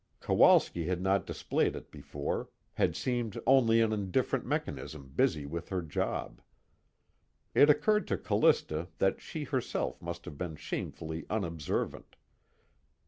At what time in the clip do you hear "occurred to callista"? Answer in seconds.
7.69-8.87